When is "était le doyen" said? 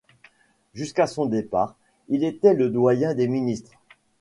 2.23-3.13